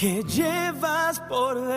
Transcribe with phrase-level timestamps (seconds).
[0.00, 1.76] que llevas por dentro.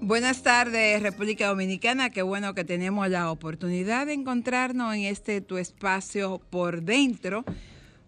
[0.00, 2.10] Buenas tardes, República Dominicana.
[2.10, 7.44] Qué bueno que tenemos la oportunidad de encontrarnos en este tu espacio por dentro.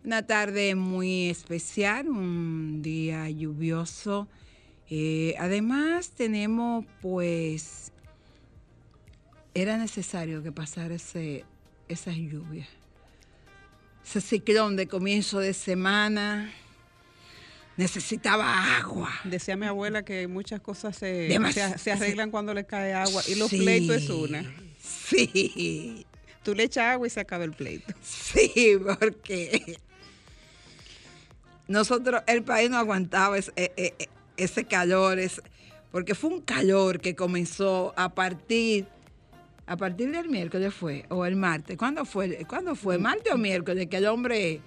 [0.04, 4.28] Una tarde muy especial, un día lluvioso.
[4.88, 7.90] Eh, además, tenemos pues.
[9.54, 11.44] Era necesario que pasara ese,
[11.88, 12.68] esas lluvias.
[14.04, 16.52] Ese ciclón de comienzo de semana.
[17.76, 19.10] Necesitaba agua.
[19.24, 23.34] Decía mi abuela que muchas cosas se, se, se arreglan cuando le cae agua y
[23.34, 23.58] los Sí.
[23.58, 24.44] pleitos es una.
[24.80, 26.06] Sí.
[26.44, 27.92] Tú le echas agua y se acaba el pleito.
[28.02, 29.78] Sí, porque
[31.66, 35.42] nosotros, el país no aguantaba ese, eh, eh, ese calor, ese-
[35.90, 38.86] porque fue un calor que comenzó a partir,
[39.66, 41.76] a partir del miércoles fue, o el martes.
[41.76, 42.44] ¿Cuándo fue?
[42.46, 42.98] ¿Cuándo fue?
[42.98, 43.86] ¿Martes o miércoles?
[43.88, 44.60] Que el hombre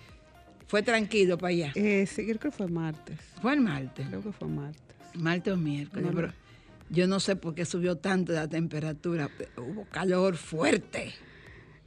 [0.68, 1.72] fue tranquilo para allá.
[1.76, 3.20] Eh, sí, creo que fue martes.
[3.42, 4.08] Fue el martes.
[4.08, 4.82] Creo que fue martes.
[5.14, 6.06] Martes o miércoles.
[6.06, 6.16] No, no.
[6.16, 6.34] pero
[6.90, 9.30] yo no sé por qué subió tanto la temperatura.
[9.58, 11.14] Hubo calor fuerte.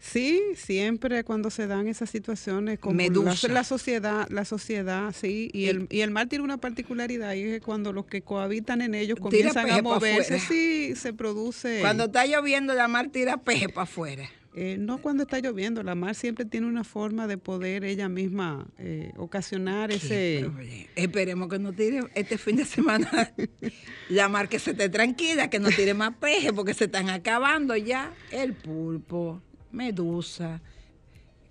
[0.01, 3.49] Sí, siempre cuando se dan esas situaciones como Medusa.
[3.49, 7.43] La, la sociedad, la sociedad, sí, y el, y el mar tiene una particularidad y
[7.43, 11.81] es que cuando los que cohabitan en ellos comienzan a moverse, sí, se produce.
[11.81, 14.31] Cuando está lloviendo, la mar tira peje para afuera.
[14.55, 18.67] Eh, no cuando está lloviendo, la mar siempre tiene una forma de poder ella misma
[18.79, 20.39] eh, ocasionar ese...
[20.41, 20.89] Problema.
[20.97, 23.33] Esperemos que no tire este fin de semana.
[24.09, 27.77] la mar que se esté tranquila, que no tire más peje, porque se están acabando
[27.77, 29.41] ya el pulpo,
[29.73, 30.61] medusa,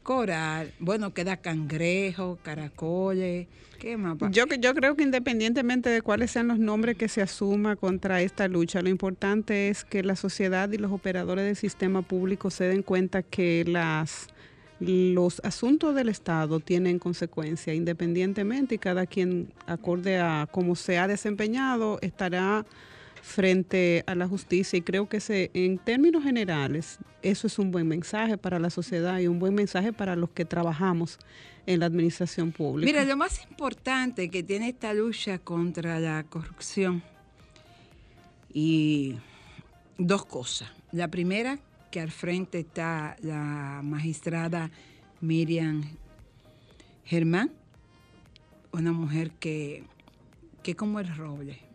[0.03, 0.73] coral.
[0.79, 3.47] Bueno, queda cangrejo, caracoles.
[3.79, 4.17] ¿Qué más?
[4.31, 8.47] Yo, yo creo que independientemente de cuáles sean los nombres que se asuma contra esta
[8.47, 12.83] lucha, lo importante es que la sociedad y los operadores del sistema público se den
[12.83, 14.27] cuenta que las
[14.79, 21.07] los asuntos del Estado tienen consecuencias independientemente y cada quien, acorde a cómo se ha
[21.07, 22.65] desempeñado, estará
[23.29, 28.37] frente a la justicia y creo que en términos generales eso es un buen mensaje
[28.37, 31.19] para la sociedad y un buen mensaje para los que trabajamos
[31.67, 32.91] en la administración pública.
[32.91, 37.03] Mira, lo más importante que tiene esta lucha contra la corrupción
[38.51, 39.15] y
[39.99, 40.71] dos cosas.
[40.91, 41.59] La primera,
[41.91, 44.71] que al frente está la magistrada
[45.21, 45.83] Miriam
[47.05, 47.51] Germán,
[48.71, 49.83] una mujer que,
[50.63, 51.68] que como el roble,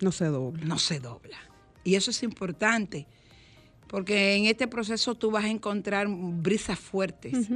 [0.00, 0.64] no se dobla.
[0.64, 1.38] no se dobla.
[1.84, 3.06] Y eso es importante,
[3.86, 7.48] porque en este proceso tú vas a encontrar brisas fuertes.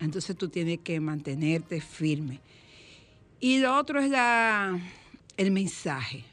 [0.00, 2.40] Entonces tú tienes que mantenerte firme.
[3.40, 4.78] Y lo otro es la,
[5.36, 6.24] el mensaje,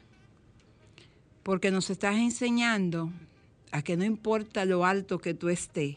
[1.42, 3.12] porque nos estás enseñando
[3.70, 5.96] a que no importa lo alto que tú estés,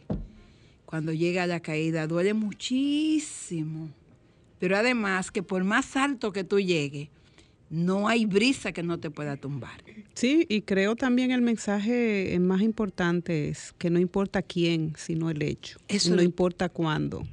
[0.85, 3.89] cuando llega la caída duele muchísimo.
[4.59, 7.09] Pero además que por más alto que tú llegues,
[7.69, 9.83] no hay brisa que no te pueda tumbar.
[10.13, 15.41] Sí, y creo también el mensaje más importante es que no importa quién, sino el
[15.41, 15.79] hecho.
[15.87, 17.27] Eso- no importa cuándo,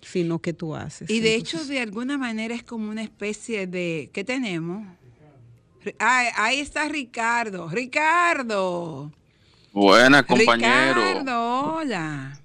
[0.00, 1.10] sino qué tú haces.
[1.10, 4.10] Y de Entonces, hecho, de alguna manera es como una especie de...
[4.12, 4.86] ¿Qué tenemos?
[6.00, 7.68] Ah, ahí está Ricardo.
[7.68, 9.12] Ricardo.
[9.72, 10.94] Buenas, compañero.
[11.00, 12.40] Ricardo, hola.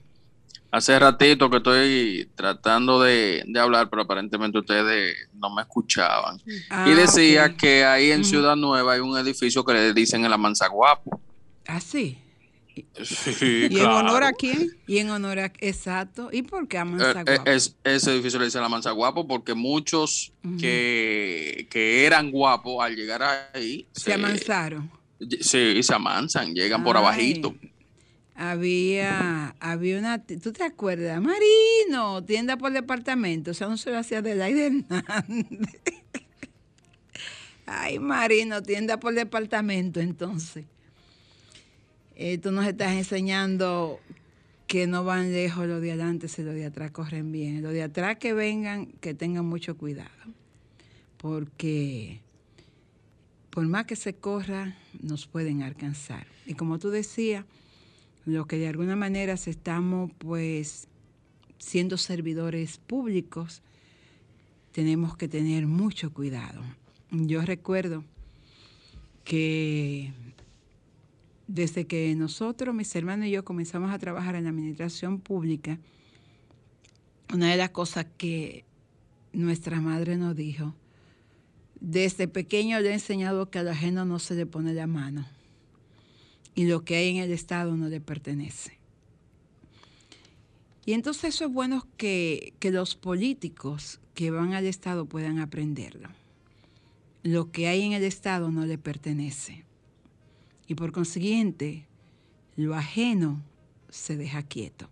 [0.72, 6.42] Hace ratito que estoy tratando de, de hablar, pero aparentemente ustedes no me escuchaban.
[6.70, 8.24] Ah, y decía que ahí en.
[8.24, 11.20] Ciudad Nueva hay un edificio que le dicen el Amanzaguapo.
[11.68, 12.18] Ah, sí.
[13.04, 14.72] Sí, ¿Y en honor a quién?
[14.88, 15.46] Y en honor a...
[15.60, 16.30] Exacto.
[16.32, 21.68] ¿Y por qué Eh, eh, es, ese edificio le dicen el Amanzaguapo porque muchos que,
[21.70, 24.90] que eran guapos al llegar ahí Se amansaron.
[25.42, 27.54] Sí, se amansan, llegan por abajito.
[28.44, 31.22] Había, había una, ¿tú te acuerdas?
[31.22, 35.80] Marino, tienda por departamento, o sea, no se lo hacía del aire Hernández.
[37.68, 40.66] Ay, Marino, tienda por departamento, entonces.
[42.16, 44.00] Eh, tú nos estás enseñando
[44.66, 47.62] que no van lejos los de adelante si los de atrás corren bien.
[47.62, 50.10] Los de atrás que vengan, que tengan mucho cuidado.
[51.18, 52.22] Porque
[53.52, 56.26] por más que se corra, nos pueden alcanzar.
[56.48, 57.46] Y como tú decías,
[58.26, 60.88] lo que de alguna manera estamos pues
[61.58, 63.62] siendo servidores públicos,
[64.72, 66.62] tenemos que tener mucho cuidado.
[67.12, 68.04] Yo recuerdo
[69.24, 70.14] que
[71.48, 75.78] desde que nosotros, mis hermanos y yo, comenzamos a trabajar en la administración pública,
[77.34, 78.64] una de las cosas que
[79.34, 80.74] nuestra madre nos dijo,
[81.80, 85.26] desde pequeño le he enseñado que al ajeno no se le pone la mano
[86.56, 88.78] y lo que hay en el Estado no le pertenece.
[90.86, 96.10] Y entonces eso es bueno que, que los políticos que van al Estado puedan aprenderlo.
[97.24, 99.64] Lo que hay en el Estado no le pertenece.
[100.68, 101.86] Y por consiguiente,
[102.56, 103.42] lo ajeno
[103.90, 104.90] se deja quieto.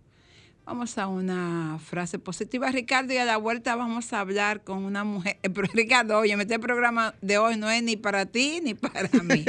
[0.70, 5.02] Vamos a una frase positiva, Ricardo, y a la vuelta vamos a hablar con una
[5.02, 5.36] mujer.
[5.42, 9.44] Pero Ricardo, oye, este programa de hoy no es ni para ti ni para mí.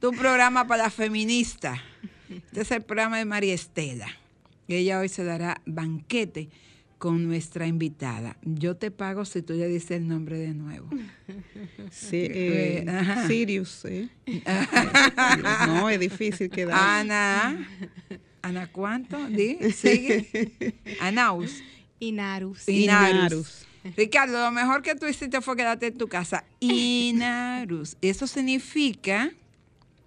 [0.00, 1.80] tu programa para feminista.
[2.28, 4.08] Este es el programa de María Estela.
[4.66, 6.48] Ella hoy se dará banquete
[6.98, 8.38] con nuestra invitada.
[8.42, 10.88] Yo te pago si tú le dices el nombre de nuevo.
[11.92, 12.84] Sí, eh,
[13.28, 14.08] Sirius, ¿eh?
[15.68, 16.76] no, es difícil quedar.
[16.76, 17.68] Ana.
[18.48, 19.18] Ana, ¿cuánto?
[19.28, 20.74] Di, sigue.
[21.00, 21.62] Anaus.
[22.00, 22.68] Inarus.
[22.68, 23.66] Inarus.
[23.96, 26.44] Ricardo, lo mejor que tú hiciste fue quedarte en tu casa.
[26.60, 27.96] Inarus.
[28.00, 29.30] Eso significa...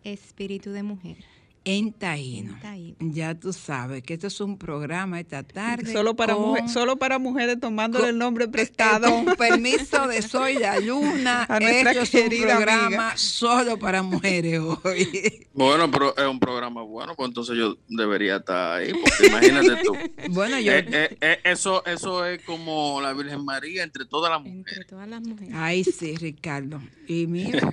[0.04, 1.31] Espíritu de mujer
[1.63, 2.58] en Taíno.
[3.00, 5.92] Ya tú sabes que esto es un programa esta tarde.
[5.92, 6.36] Solo para,
[6.68, 9.10] solo para mujeres tomándole el nombre prestado.
[9.10, 11.48] Con permiso de Soy la Luna.
[11.60, 15.48] esto es un programa solo para mujeres hoy.
[15.54, 19.94] Bueno, pero es un programa bueno, pues entonces yo debería estar ahí, porque imagínate tú.
[20.30, 20.72] Bueno, yo...
[20.72, 24.78] Eh, eh, eh, eso, eso es como la Virgen María entre todas las mujeres.
[24.78, 25.54] Entre todas las mujeres.
[25.54, 26.81] Ay, sí, Ricardo.
[27.07, 27.69] Y mira,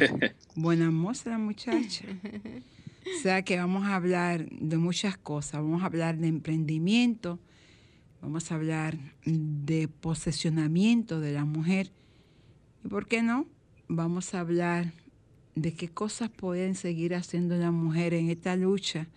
[0.57, 2.05] buena moza la muchacha.
[3.17, 5.61] O sea que vamos a hablar de muchas cosas.
[5.63, 7.39] Vamos a hablar de emprendimiento,
[8.21, 11.91] vamos a hablar de posesionamiento de la mujer.
[12.85, 13.47] ¿Y por qué no?
[13.89, 14.93] Vamos a hablar
[15.55, 19.09] de qué cosas pueden seguir haciendo la mujer en esta lucha,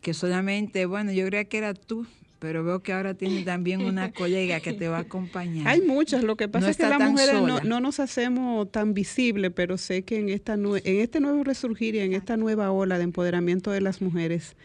[0.00, 2.06] que solamente, bueno, yo creía que era tú,
[2.38, 5.66] pero veo que ahora tiene también una colega que te va a acompañar.
[5.66, 9.76] Hay muchas, lo que pasa es que las mujeres no, nos hacemos tan visibles, pero
[9.76, 13.70] sé que en, esta en este nuevo resurgir y en esta nueva ola de empoderamiento
[13.72, 14.56] de las mujeres,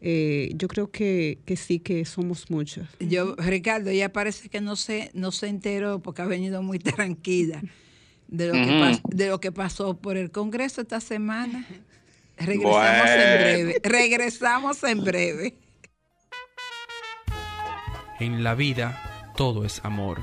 [0.00, 2.88] eh, yo creo que, sí que somos muchas.
[3.00, 7.62] Yo, Ricardo, ya parece que no se, no se enteró porque ha venido muy tranquila
[8.28, 11.66] de lo, que, de lo que pasó por el Congreso esta semana.
[12.38, 13.80] Regresamos en breve.
[13.84, 15.54] Regresamos en breve.
[18.20, 20.18] En la vida todo es amor.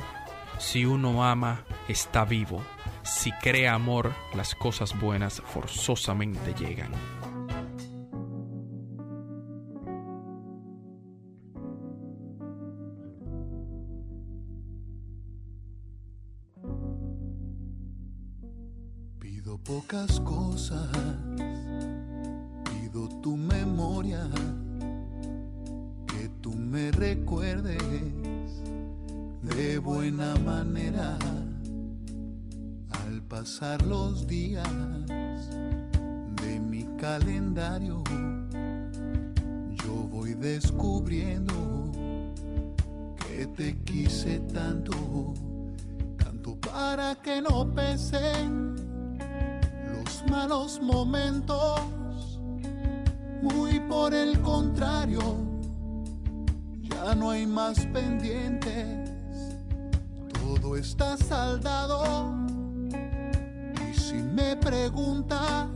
[0.59, 2.61] Si uno ama, está vivo.
[3.01, 6.91] Si crea amor, las cosas buenas forzosamente llegan.
[19.17, 20.87] Pido pocas cosas,
[22.63, 24.29] pido tu memoria
[26.77, 27.81] me recuerdes
[29.41, 31.17] de buena manera
[33.03, 34.69] al pasar los días
[35.07, 38.03] de mi calendario.
[39.83, 41.55] Yo voy descubriendo
[43.25, 45.33] que te quise tanto,
[46.15, 48.75] tanto para que no pesen
[49.93, 51.81] los malos momentos,
[53.41, 55.46] muy por el contrario
[57.15, 59.11] no hay más pendientes,
[60.33, 62.33] todo está saldado.
[63.89, 65.67] Y si me preguntas,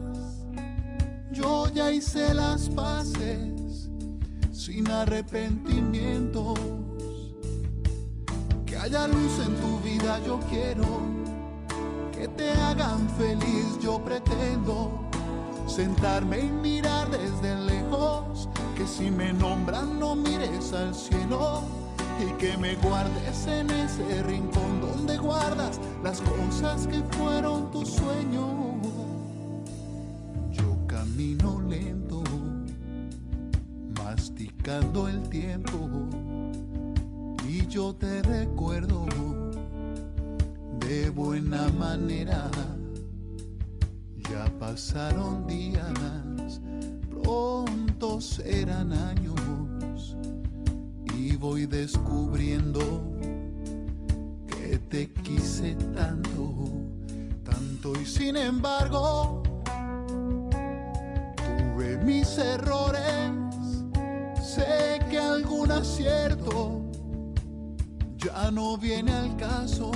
[1.31, 3.89] yo ya hice las paces
[4.51, 6.59] sin arrepentimientos.
[8.65, 10.85] Que haya luz en tu vida, yo quiero
[12.11, 15.09] que te hagan feliz, yo pretendo
[15.65, 17.80] sentarme y mirar desde lejos,
[18.87, 21.61] si me nombran no mires al cielo.
[22.19, 28.51] Y que me guardes en ese rincón donde guardas las cosas que fueron tus sueños.
[30.51, 32.23] Yo camino lento,
[33.97, 35.89] masticando el tiempo.
[37.47, 39.05] Y yo te recuerdo
[40.79, 42.49] de buena manera.
[44.29, 46.61] Ya pasaron días,
[47.09, 50.15] pronto serán años
[51.15, 52.81] y voy descubriendo
[54.47, 56.51] que te quise tanto,
[57.43, 59.43] tanto y sin embargo
[61.35, 63.03] tuve mis errores.
[64.41, 66.81] Sé que algún acierto
[68.17, 69.91] ya no viene al caso,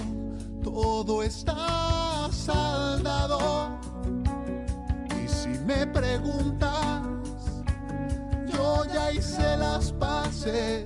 [0.64, 3.80] todo está saldado.
[5.24, 6.95] Y si me preguntas,
[8.94, 10.86] ya hice las paces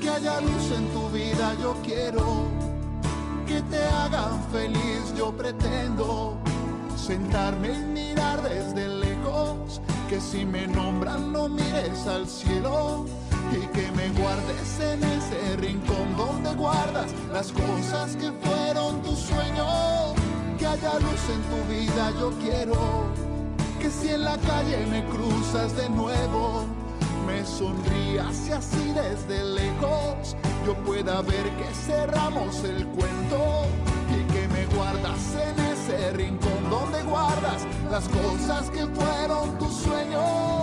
[0.00, 2.48] Que haya luz en tu vida, yo quiero
[3.46, 6.36] que te hagan feliz, yo pretendo
[6.96, 13.06] sentarme y mirar desde lejos, que si me nombran no mires al cielo.
[13.50, 20.12] Y que me guardes en ese rincón donde guardas las cosas que fueron tu sueño,
[20.14, 20.17] que
[20.68, 23.06] haya luz en tu vida, yo quiero
[23.80, 26.66] que si en la calle me cruzas de nuevo,
[27.26, 33.66] me sonrías y así desde lejos yo pueda ver que cerramos el cuento
[34.10, 40.57] y que me guardas en ese rincón donde guardas las cosas que fueron tu sueño.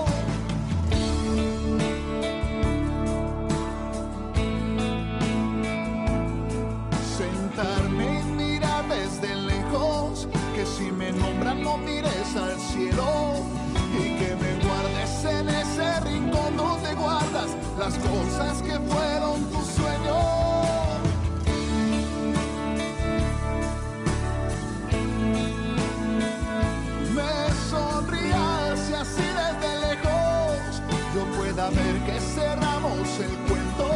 [17.86, 20.18] Las cosas que fueron tu sueño.
[27.14, 27.34] me
[27.70, 30.82] sonrías así desde lejos
[31.14, 33.88] yo pueda ver que cerramos el cuento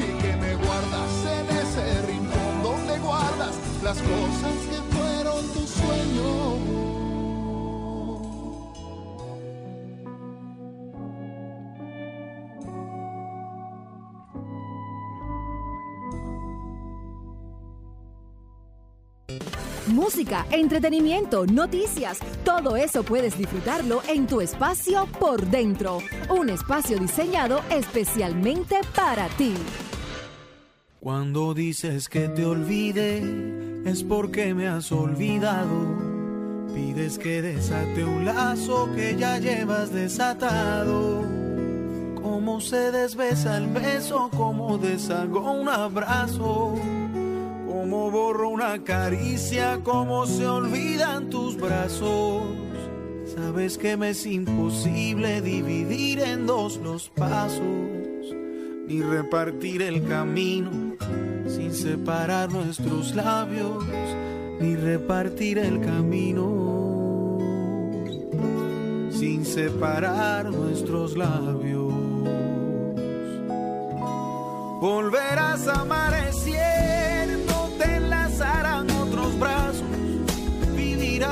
[0.00, 6.79] y que me guardas en ese rincón donde guardas las cosas que fueron tu sueño.
[20.12, 25.98] Música, entretenimiento, noticias, todo eso puedes disfrutarlo en tu espacio por dentro.
[26.28, 29.54] Un espacio diseñado especialmente para ti.
[30.98, 33.22] Cuando dices que te olvide,
[33.84, 35.86] es porque me has olvidado.
[36.74, 41.22] Pides que desate un lazo que ya llevas desatado.
[42.20, 46.74] Cómo se desbesa el beso, cómo deshago un abrazo.
[47.70, 52.42] Cómo borro una caricia, cómo se olvidan tus brazos.
[53.32, 57.60] Sabes que me es imposible dividir en dos los pasos,
[58.88, 60.96] ni repartir el camino
[61.46, 63.84] sin separar nuestros labios,
[64.60, 67.38] ni repartir el camino
[69.12, 71.94] sin separar nuestros labios.
[74.80, 76.99] Volverás a amanecer,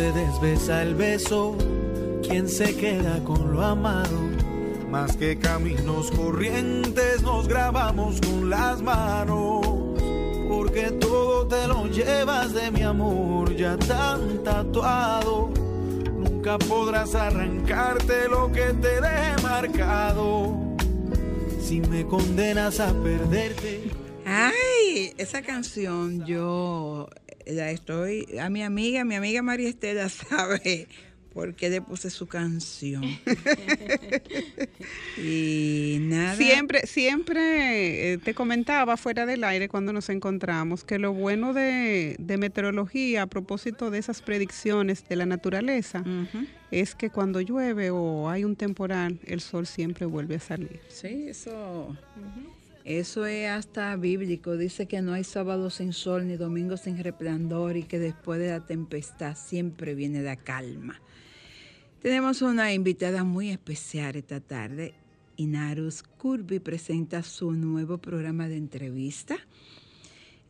[0.00, 1.58] Se desbesa el beso,
[2.22, 4.18] quién se queda con lo amado.
[4.88, 9.60] Más que caminos corrientes nos grabamos con las manos.
[10.48, 15.50] Porque todo te lo llevas de mi amor ya tan tatuado.
[16.18, 20.56] Nunca podrás arrancarte lo que te deje marcado.
[21.60, 23.90] Si me condenas a perderte.
[24.24, 27.06] Ay, esa canción yo
[27.52, 30.88] la estoy, a mi amiga, mi amiga María Estela sabe
[31.32, 33.04] por qué le puse su canción.
[35.16, 36.36] y nada.
[36.36, 42.16] Siempre, siempre eh, te comentaba fuera del aire cuando nos encontramos que lo bueno de,
[42.18, 46.04] de meteorología a propósito de esas predicciones de la naturaleza
[46.70, 50.80] es que cuando llueve o hay un temporal, el sol siempre vuelve a salir.
[50.88, 51.96] Sí, eso,
[52.84, 54.56] eso es hasta bíblico.
[54.56, 58.48] Dice que no hay sábado sin sol ni domingo sin resplandor y que después de
[58.48, 61.00] la tempestad siempre viene la calma.
[62.02, 64.94] Tenemos una invitada muy especial esta tarde.
[65.36, 69.36] Inarus Curvi presenta su nuevo programa de entrevista.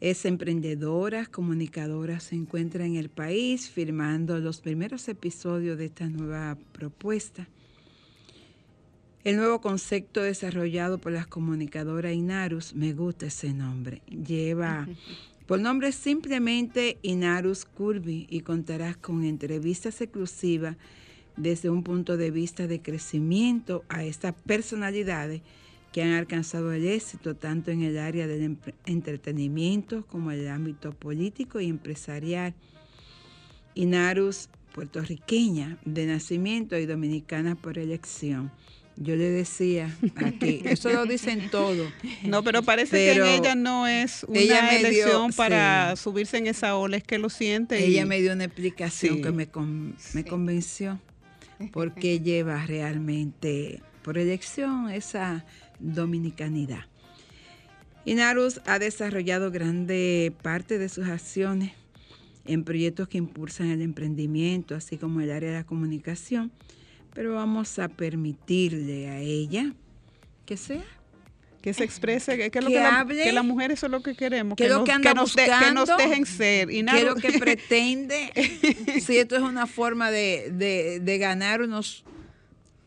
[0.00, 6.56] Es emprendedora, comunicadora, se encuentra en el país firmando los primeros episodios de esta nueva
[6.72, 7.48] propuesta.
[9.22, 14.88] El nuevo concepto desarrollado por las comunicadoras Inarus, me gusta ese nombre, lleva
[15.46, 20.76] por nombre simplemente Inarus Curvy y contarás con entrevistas exclusivas
[21.36, 25.42] desde un punto de vista de crecimiento a estas personalidades
[25.92, 30.92] que han alcanzado el éxito tanto en el área del entretenimiento como en el ámbito
[30.92, 32.54] político y empresarial.
[33.74, 38.50] Inarus, puertorriqueña de nacimiento y dominicana por elección.
[38.96, 41.90] Yo le decía aquí, eso lo dicen todo.
[42.22, 46.98] No, pero parece que en ella no es una elección para subirse en esa ola,
[46.98, 47.82] es que lo siente.
[47.84, 49.48] Ella me dio una explicación que me,
[50.12, 51.00] me convenció,
[51.72, 55.44] porque lleva realmente por elección esa
[55.78, 56.84] dominicanidad.
[58.04, 61.72] Inarus ha desarrollado grande parte de sus acciones
[62.46, 66.50] en proyectos que impulsan el emprendimiento, así como el área de la comunicación,
[67.14, 69.74] pero vamos a permitirle a ella
[70.46, 70.84] que sea.
[71.62, 74.14] Que se exprese, que, que, lo que, hable, que las mujeres eso es lo que
[74.14, 76.70] queremos, que, nos, que, nos que, nos, dejen ser.
[76.70, 76.98] Y nada.
[76.98, 78.32] Que lo que pretende,
[79.04, 82.02] si esto es una forma de, de, de ganar unos,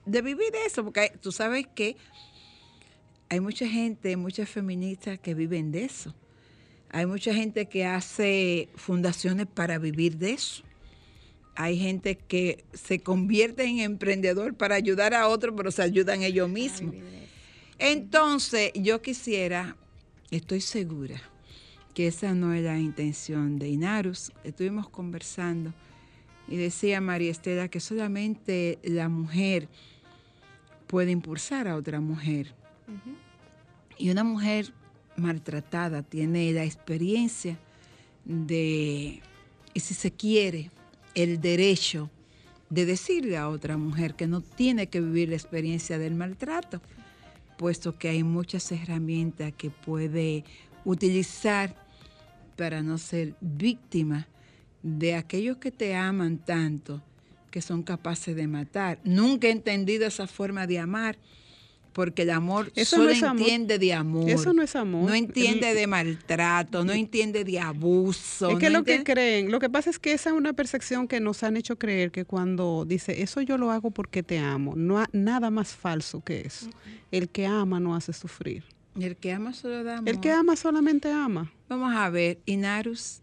[0.08, 1.98] de vivir eso, porque tú sabes que
[3.30, 6.16] hay mucha gente, muchas feministas que viven de eso.
[6.90, 10.64] Hay mucha gente que hace fundaciones para vivir de eso.
[11.56, 16.50] Hay gente que se convierte en emprendedor para ayudar a otros, pero se ayudan ellos
[16.50, 16.96] mismos.
[17.78, 19.76] Entonces, yo quisiera,
[20.32, 21.22] estoy segura
[21.94, 24.32] que esa no es la intención de Inarus.
[24.44, 25.74] Estuvimos conversando
[26.48, 29.70] y decía María Estela que solamente la mujer
[30.88, 32.54] puede impulsar a otra mujer.
[33.98, 34.74] Y una mujer
[35.16, 37.58] maltratada tiene la experiencia
[38.26, 39.22] de,
[39.74, 40.72] y si se quiere,
[41.16, 42.10] el derecho
[42.70, 46.82] de decirle a otra mujer que no tiene que vivir la experiencia del maltrato,
[47.58, 50.44] puesto que hay muchas herramientas que puede
[50.86, 51.76] utilizar
[52.56, 54.28] para no ser víctima
[54.82, 57.02] de aquellos que te aman tanto,
[57.52, 59.00] que son capaces de matar.
[59.04, 61.18] Nunca he entendido esa forma de amar
[61.94, 64.30] porque el amor Eso solo entiende de amor.
[64.30, 65.10] Eso no es amor.
[65.10, 68.50] No entiende de maltrato, no entiende de abuso.
[68.50, 71.20] Es que lo que creen, lo que pasa es que esa es una percepción que
[71.20, 75.00] nos han hecho creer que cuando dice, eso yo lo hago porque te amo, no
[75.00, 76.68] hay nada más falso que eso.
[77.12, 78.64] El que ama no hace sufrir.
[79.00, 80.10] El que ama solo da amor.
[80.10, 81.52] El que ama solamente ama.
[81.70, 83.22] Vamos a ver, Inarus,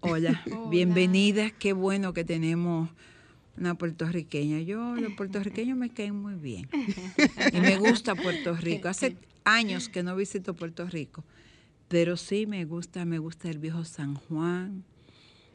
[0.00, 0.42] hola.
[0.70, 2.90] bienvenida, qué bueno que tenemos
[3.58, 4.60] una puertorriqueña.
[4.60, 6.68] Yo, los puertorriqueños me caen muy bien.
[7.52, 8.88] Y me gusta Puerto Rico.
[8.88, 11.24] Hace años que no visito Puerto Rico,
[11.88, 14.84] pero sí me gusta, me gusta el viejo San Juan,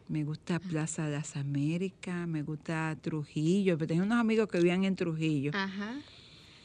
[0.08, 3.78] me gusta Plaza de las Américas, me gusta Trujillo.
[3.78, 5.52] Pero tengo unos amigos que vivían en Trujillo.
[5.54, 5.96] Ajá.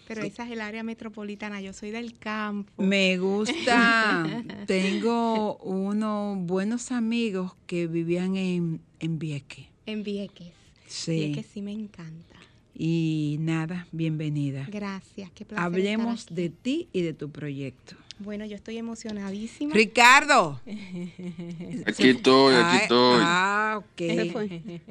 [0.08, 2.82] Pero esa es el área metropolitana, yo soy del campo.
[2.82, 4.26] Me gusta.
[4.66, 9.66] Tengo unos buenos amigos que vivían en, en Vieques.
[9.84, 10.52] En Vieques.
[10.88, 11.24] Sí.
[11.24, 12.36] es que sí me encanta.
[12.74, 14.66] Y nada, bienvenida.
[14.70, 15.64] Gracias, qué placer.
[15.64, 17.96] Hablemos de ti y de tu proyecto.
[18.20, 19.74] Bueno, yo estoy emocionadísima.
[19.74, 20.60] Ricardo.
[21.86, 23.20] aquí estoy, aquí estoy.
[23.22, 24.02] Ah, ok.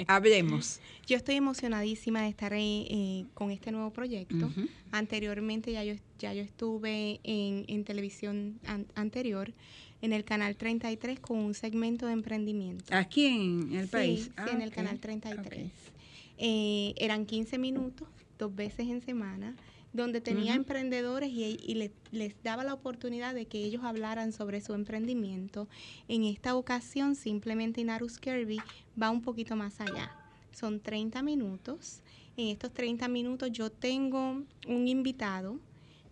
[0.07, 0.79] Hablemos.
[1.05, 4.49] Yo estoy emocionadísima de estar eh, con este nuevo proyecto.
[4.91, 8.60] Anteriormente ya yo, ya yo estuve en, televisión
[8.95, 9.53] anterior
[10.01, 12.86] en el canal 33 con un segmento de emprendimiento.
[12.95, 14.31] ¿Aquí en el país?
[14.36, 15.71] Sí, en el canal 33.
[16.38, 18.07] Eh, eran 15 minutos,
[18.38, 19.55] dos veces en semana,
[19.93, 21.73] donde tenía emprendedores y,
[22.12, 25.67] les, daba la oportunidad de que ellos hablaran sobre su emprendimiento.
[26.07, 28.60] En esta ocasión, simplemente Inarus Kirby
[29.01, 30.12] va un poquito más allá.
[30.51, 32.01] Son 30 minutos.
[32.36, 35.60] En estos 30 minutos yo tengo un invitado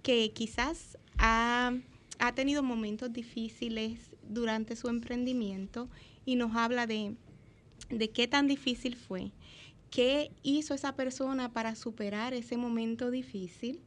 [0.02, 1.74] que quizás ha
[2.20, 5.90] ha tenido momentos difíciles durante su emprendimiento
[6.26, 7.16] y nos habla de,
[8.14, 9.32] qué tan difícil fue,
[9.90, 13.82] qué hizo esa persona para superar ese momento difícil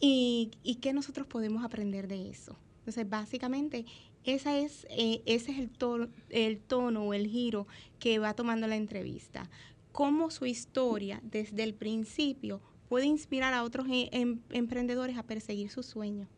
[0.00, 0.50] y,
[0.80, 2.56] qué nosotros podemos aprender de eso.
[2.78, 3.84] Entonces, básicamente,
[4.24, 7.66] esa es, eh, ese es el tono, el tono o el giro
[7.98, 9.50] que va tomando la entrevista.
[9.92, 15.70] Cómo su historia desde el principio puede inspirar a otros eh, em, emprendedores a perseguir
[15.70, 16.28] sus sueños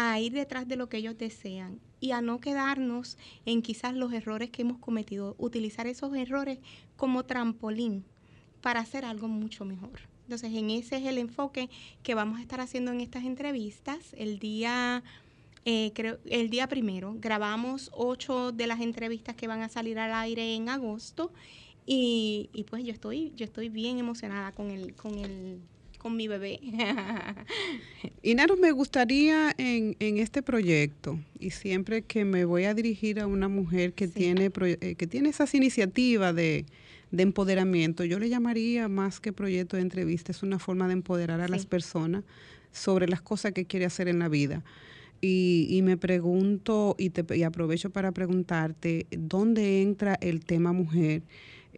[0.00, 4.12] a ir detrás de lo que ellos desean y a no quedarnos en quizás los
[4.12, 6.60] errores que hemos cometido, utilizar esos errores
[6.96, 8.04] como trampolín
[8.60, 9.98] para hacer algo mucho mejor.
[10.22, 11.68] Entonces, en ese es el enfoque
[12.04, 14.14] que vamos a estar haciendo en estas entrevistas.
[14.16, 15.02] El día,
[15.64, 20.14] eh, creo, el día primero grabamos ocho de las entrevistas que van a salir al
[20.14, 21.32] aire en agosto
[21.86, 25.60] y, y pues yo estoy, yo estoy bien emocionada con el, con el
[25.98, 26.60] con mi bebé.
[28.22, 33.26] Inaro, me gustaría en, en, este proyecto, y siempre que me voy a dirigir a
[33.26, 36.64] una mujer que, tiene, eh, que tiene esas iniciativas de,
[37.10, 41.40] de, empoderamiento, yo le llamaría más que proyecto de entrevista, es una forma de empoderar
[41.40, 42.24] a las personas
[42.72, 44.64] sobre las cosas que quiere hacer en la vida.
[45.20, 51.22] Y, y me pregunto, y, te, y aprovecho para preguntarte, ¿dónde entra el tema mujer?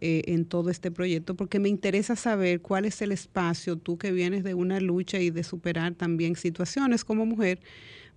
[0.03, 4.11] Eh, en todo este proyecto, porque me interesa saber cuál es el espacio, tú que
[4.11, 7.59] vienes de una lucha y de superar también situaciones como mujer,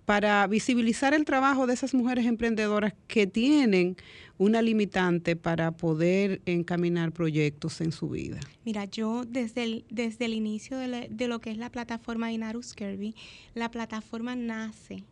[0.03, 3.97] para visibilizar el trabajo de esas mujeres emprendedoras que tienen
[4.39, 8.39] una limitante para poder encaminar proyectos en su vida.
[8.65, 12.73] Mira, yo desde el, desde el inicio de, de lo que es la plataforma Inarus
[12.73, 13.13] Kirby,
[13.53, 15.03] la plataforma nace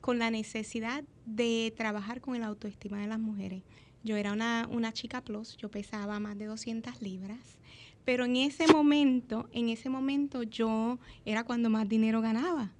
[0.00, 3.62] con la necesidad de trabajar con el autoestima de las mujeres.
[4.06, 7.58] Yo era una, una chica plus, yo pesaba más de 200 libras,
[8.04, 12.70] pero en ese momento, en ese momento yo era cuando más dinero ganaba.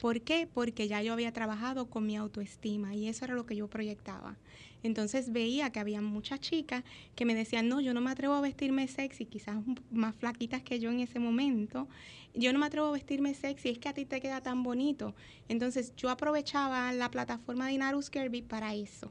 [0.00, 0.46] ¿Por qué?
[0.46, 4.36] Porque ya yo había trabajado con mi autoestima y eso era lo que yo proyectaba.
[4.84, 6.84] Entonces veía que había muchas chicas
[7.16, 9.56] que me decían, no, yo no me atrevo a vestirme sexy, quizás
[9.90, 11.88] más flaquitas que yo en ese momento.
[12.34, 15.16] Yo no me atrevo a vestirme sexy, es que a ti te queda tan bonito.
[15.48, 19.10] Entonces yo aprovechaba la plataforma de Inarus Kirby para eso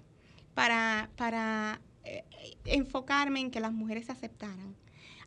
[0.53, 2.23] para, para eh,
[2.65, 4.75] enfocarme en que las mujeres se aceptaran.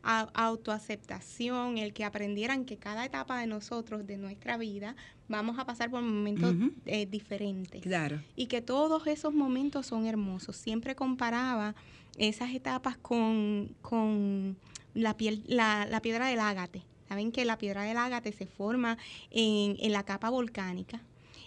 [0.03, 4.97] autoaceptación, el que aprendieran que cada etapa de nosotros, de nuestra vida,
[5.29, 7.81] vamos a pasar por momentos eh, diferentes.
[7.83, 8.21] Claro.
[8.37, 10.57] Y que todos esos momentos son hermosos.
[10.57, 11.75] Siempre comparaba
[12.19, 14.59] esas etapas con, con
[14.93, 16.83] la, piel, la, la piedra del ágate.
[17.09, 18.99] Saben que la piedra del ágate se forma
[19.31, 21.01] en, en la capa volcánica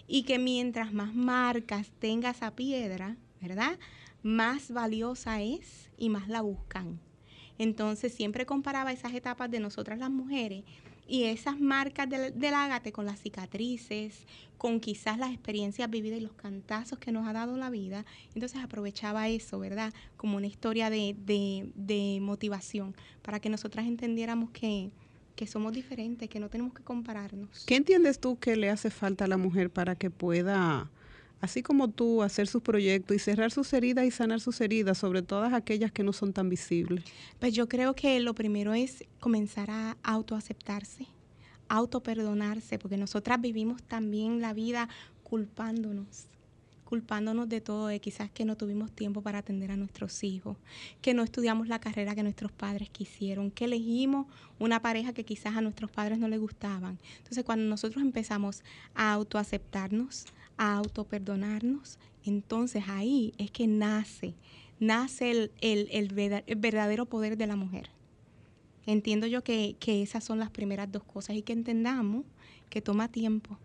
[0.06, 3.78] y que mientras más marcas tenga esa piedra, ¿verdad?
[4.22, 7.00] Más valiosa es y más la buscan.
[7.58, 10.64] Entonces siempre comparaba esas etapas de nosotras las mujeres
[11.08, 14.26] y esas marcas del, ágate con las cicatrices,
[14.58, 18.04] con quizás las experiencias vividas y los cantazos que nos ha dado la vida.
[18.34, 19.92] Entonces aprovechaba eso, ¿verdad?
[20.18, 24.90] Como una historia de, de, motivación para que nosotras entendiéramos que,
[25.34, 27.64] que somos diferentes, que no tenemos que compararnos.
[27.66, 30.90] ¿Qué entiendes tú que le hace falta a la mujer para que pueda
[31.40, 35.22] así como tú, hacer sus proyectos y cerrar sus heridas y sanar sus heridas, sobre
[35.22, 37.04] todas aquellas que no son tan visibles?
[37.38, 41.06] Pues yo creo que lo primero es comenzar a autoaceptarse,
[41.68, 44.88] autoperdonarse, porque nosotras vivimos también la vida
[45.22, 46.28] culpándonos
[46.88, 50.56] culpándonos de todo, de quizás que no tuvimos tiempo para atender a nuestros hijos,
[51.02, 54.26] que no estudiamos la carrera que nuestros padres quisieron, que elegimos
[54.58, 56.98] una pareja que quizás a nuestros padres no les gustaban.
[57.18, 58.62] Entonces, cuando nosotros empezamos
[58.94, 60.24] a autoaceptarnos,
[60.58, 64.34] a autoperdonarnos, entonces ahí es que nace,
[64.78, 67.88] nace el, el, verdadero poder de la mujer.
[68.86, 72.24] Entiendo yo que, que esas son las primeras dos cosas y que entendamos
[72.68, 73.58] que toma tiempo,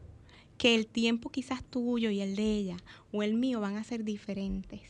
[0.58, 2.78] que el tiempo quizás tuyo y el de ella
[3.12, 4.82] o el mío van a ser diferentes,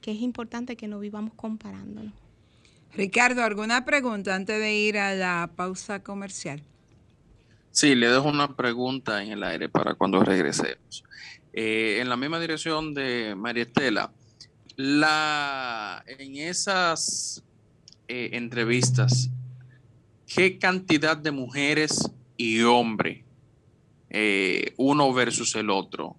[0.00, 2.12] que es importante que no vivamos comparándonos.
[2.94, 6.62] Ricardo, ¿alguna pregunta antes de ir a la pausa comercial?
[7.76, 11.04] Sí, le dejo una pregunta en el aire para cuando regresemos.
[11.52, 14.10] Eh, en la misma dirección de María Estela,
[14.76, 17.44] la, en esas
[18.08, 19.28] eh, entrevistas,
[20.26, 23.24] ¿qué cantidad de mujeres y hombres,
[24.08, 26.16] eh, uno versus el otro,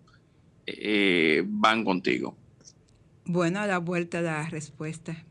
[1.48, 2.38] van contigo?
[3.26, 5.26] Bueno, a la vuelta la respuesta.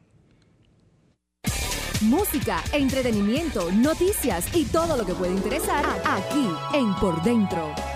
[2.02, 7.95] Música, entretenimiento, noticias y todo lo que puede interesar aquí en Por Dentro.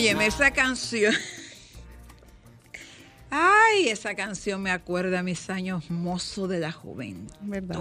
[0.00, 1.12] Óyeme, esa canción.
[3.28, 7.34] Ay, esa canción me acuerda a mis años mozos de la juventud.
[7.42, 7.80] ¿Verdad?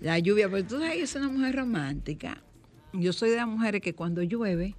[0.00, 2.42] La lluvia, pero tú sabes, yo soy una mujer romántica.
[2.92, 4.74] Yo soy de las mujeres que cuando llueve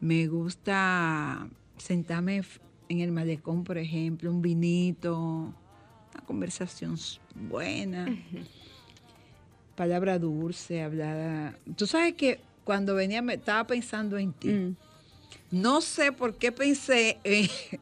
[0.00, 1.46] me gusta
[1.76, 2.40] sentarme
[2.88, 6.96] en el malecón, por ejemplo, un vinito, una conversación
[7.34, 8.06] buena,
[9.74, 11.58] palabra dulce, hablada.
[11.76, 14.48] Tú sabes que cuando venía me estaba pensando en ti.
[14.48, 14.85] Mm.
[15.50, 17.18] No sé por qué pensé,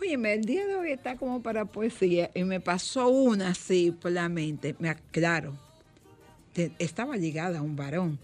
[0.00, 4.12] oye, el día de hoy está como para poesía y me pasó una así por
[4.12, 5.54] la mente, me aclaro,
[6.78, 8.18] estaba ligada a un varón.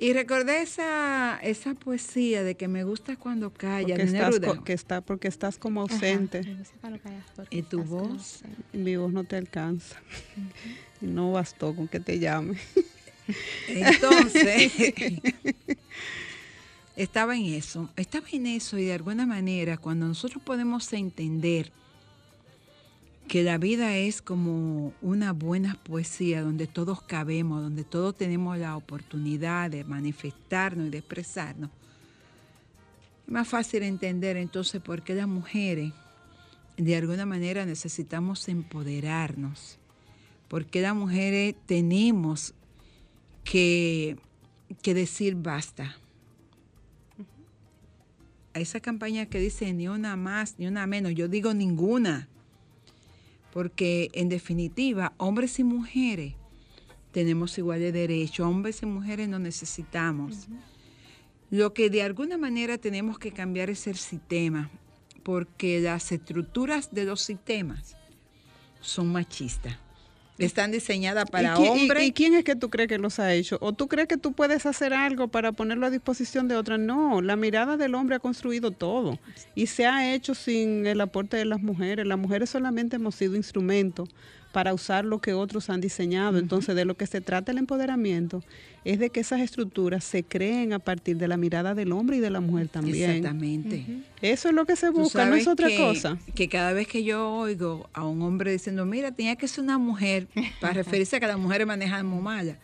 [0.00, 3.96] Y recordé esa, esa poesía de que me gusta cuando calla.
[3.96, 6.42] Porque, estás, que está, porque estás como ausente.
[7.50, 8.42] y tu voz.
[8.72, 10.00] Mi voz no te alcanza.
[11.00, 12.58] No bastó con que te llame.
[13.68, 14.72] Entonces,
[16.98, 17.88] estaba en eso.
[17.96, 21.70] Estaba en eso y de alguna manera cuando nosotros podemos entender
[23.28, 28.76] que la vida es como una buena poesía donde todos cabemos, donde todos tenemos la
[28.76, 31.70] oportunidad de manifestarnos y de expresarnos.
[33.26, 35.92] Es más fácil entender entonces por qué las mujeres
[36.76, 39.78] de alguna manera necesitamos empoderarnos,
[40.48, 42.54] por qué las mujeres tenemos
[43.44, 44.16] que,
[44.82, 45.96] que decir basta.
[48.58, 52.28] A esa campaña que dice ni una más, ni una menos, yo digo ninguna
[53.52, 56.34] porque en definitiva, hombres y mujeres
[57.12, 60.48] tenemos igual de derechos, hombres y mujeres nos necesitamos.
[61.50, 64.72] Lo que de alguna manera tenemos que cambiar es el sistema,
[65.22, 67.96] porque las estructuras de los sistemas
[68.80, 69.78] son machistas
[70.38, 72.06] están diseñadas para hombres.
[72.06, 73.58] ¿y, quién es que tú crees que los ha hecho?
[73.60, 76.78] ¿O tú crees que tú puedes hacer algo para ponerlo a disposición de otra?
[76.78, 79.18] No, la mirada del hombre ha construido todo
[79.54, 82.06] y se ha hecho sin el aporte de las mujeres.
[82.06, 84.08] Las mujeres solamente hemos sido instrumentos
[84.58, 86.36] para usar lo que otros han diseñado.
[86.36, 88.42] Entonces, de lo que se trata el empoderamiento
[88.84, 92.20] es de que esas estructuras se creen a partir de la mirada del hombre y
[92.20, 93.10] de la mujer también.
[93.10, 93.84] Exactamente.
[94.22, 96.18] Eso es lo que se busca, no es otra cosa.
[96.34, 99.78] Que cada vez que yo oigo a un hombre diciendo, mira, tenía que ser una
[99.78, 100.26] mujer,
[100.60, 102.56] para referirse a que las mujeres manejan muy malas.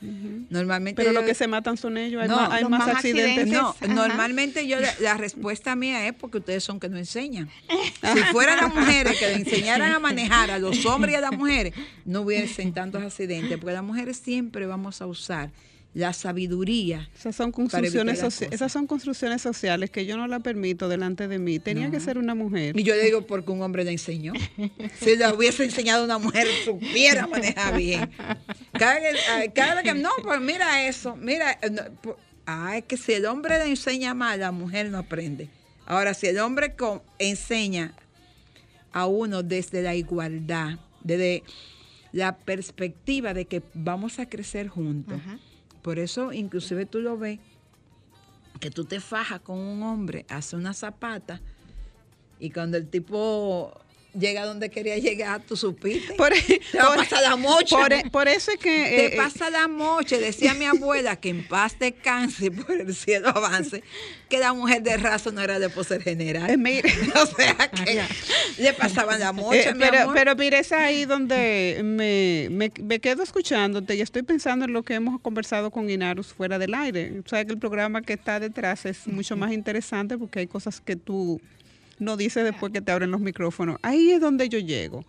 [0.51, 1.01] Normalmente.
[1.01, 3.47] Pero lo que se matan son ellos, hay más, hay más accidentes.
[3.47, 7.49] No, normalmente yo, la, respuesta mía es porque ustedes son que no enseñan.
[7.69, 11.33] Si fueran las mujeres que le enseñaran a manejar a los hombres y a las
[11.33, 11.75] mujeres,
[12.05, 15.51] no hubiesen tantos accidentes, porque las mujeres siempre vamos a usar
[15.95, 17.09] la sabiduría.
[17.17, 18.21] Esas son construcciones,
[18.51, 21.61] esas son construcciones sociales que yo no la permito delante de mí.
[21.61, 22.79] Tenía que ser una mujer.
[22.79, 24.33] Y yo le digo porque un hombre le enseñó.
[25.01, 28.11] si le hubiese enseñado a una mujer, supiera manejar bien.
[28.73, 29.01] Cada,
[29.55, 31.59] cada que, no, pues mira eso, mira,
[32.45, 35.49] ah, es que si el hombre le enseña mal, la mujer no aprende.
[35.87, 36.75] Ahora, si el hombre
[37.19, 37.95] enseña
[38.93, 41.45] a uno desde la igualdad, desde
[42.15, 45.21] la perspectiva de que vamos a crecer juntos.
[45.83, 47.41] Por eso, inclusive tú lo ves,
[48.61, 51.41] que tú te fajas con un hombre, hace una zapata,
[52.39, 53.81] y cuando el tipo
[54.19, 56.15] llega donde quería llegar, tú supiste.
[56.15, 57.77] Por, te va a pasar la mocha.
[58.11, 58.65] Por, eso es que...
[58.65, 60.17] Te eh, eh, pasa la mocha.
[60.19, 63.83] Decía mi abuela que en paz descanse por el cielo avance,
[64.29, 66.51] que la mujer de raza no era de poseer general.
[66.51, 66.83] Eh,
[67.23, 68.03] o sea que
[68.59, 74.01] le pasaban la mocha, pero, pero mire, es ahí donde me, me, quedo escuchándote y
[74.01, 77.21] estoy pensando en lo que hemos conversado con Inarus fuera del aire.
[77.25, 80.81] O sea que el programa que está detrás es mucho más interesante porque hay cosas
[80.81, 81.41] que tú
[82.05, 83.79] no dice después que te abren los micrófonos.
[83.83, 85.05] Ahí es donde yo llego.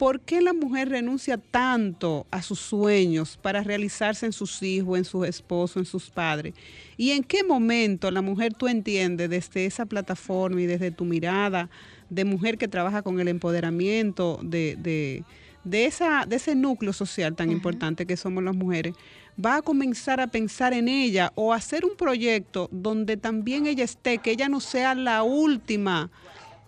[0.00, 5.04] ¿Por qué la mujer renuncia tanto a sus sueños para realizarse en sus hijos, en
[5.04, 6.54] sus esposos, en sus padres?
[6.96, 11.68] ¿Y en qué momento la mujer tú entiendes desde esa plataforma y desde tu mirada
[12.08, 15.22] de mujer que trabaja con el empoderamiento de,
[15.64, 18.94] de, esa, de ese núcleo social tan importante que somos las mujeres?
[19.44, 24.18] Va a comenzar a pensar en ella o hacer un proyecto donde también ella esté,
[24.18, 26.10] que ella no sea la última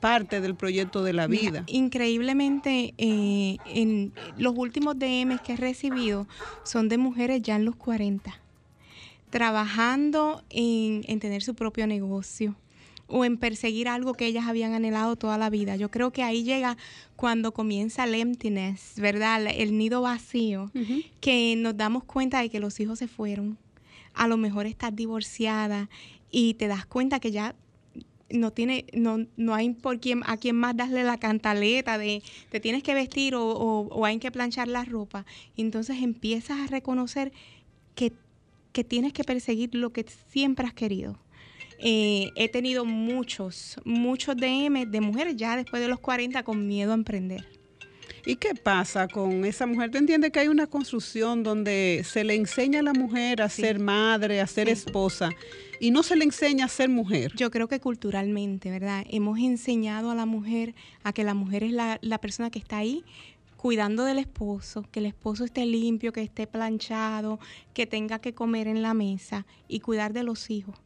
[0.01, 1.63] parte del proyecto de la vida.
[1.69, 6.27] increíblemente, eh, en los últimos DMs que he recibido
[6.65, 8.41] son de mujeres ya en los 40,
[9.31, 12.57] trabajando en, en tener su propio negocio,
[13.13, 15.77] o en perseguir algo que ellas habían anhelado toda la vida.
[15.77, 16.77] Yo creo que ahí llega
[17.15, 19.47] cuando comienza el emptiness, ¿verdad?
[19.47, 20.73] El nido vacío,
[21.21, 23.59] que nos damos cuenta de que los hijos se fueron.
[24.15, 25.91] A lo mejor estás divorciada
[26.31, 27.55] y te das cuenta que ya
[28.31, 32.61] no tiene, no, no hay por quién, a quién más darle la cantaleta de te
[32.61, 35.27] tienes que vestir o, o, hay que planchar la ropa.
[35.59, 37.31] entonces empiezas a reconocer
[37.95, 38.15] que,
[38.73, 41.19] que tienes que perseguir lo que siempre has querido.
[41.79, 46.93] Eh, he tenido muchos, muchos DM de mujeres ya después de los 40 con miedo
[46.93, 47.47] a emprender.
[48.25, 49.91] ¿Y qué pasa con esa mujer?
[49.91, 53.81] ¿Tú entiendes que hay una construcción donde se le enseña a la mujer a ser
[53.81, 55.31] madre, a ser esposa,
[55.81, 57.33] y no se le enseña a ser mujer?
[57.35, 59.05] Yo creo que culturalmente, ¿verdad?
[59.11, 62.79] Hemos enseñado a la mujer a que la mujer es la, la persona que está
[62.79, 63.05] ahí
[63.57, 67.41] cuidando del esposo, que el esposo esté limpio, que esté planchado,
[67.75, 70.77] que tenga que comer en la mesa y cuidar de los hijos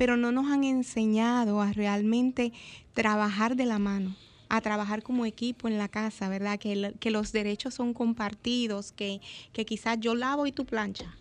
[0.00, 2.54] pero no nos han enseñado a realmente
[2.94, 4.16] trabajar de la mano
[4.48, 6.58] a trabajar como equipo en la casa, ¿verdad?
[6.58, 9.20] Que, que los derechos son compartidos, que,
[9.52, 11.14] que quizás yo lavo y tú plancha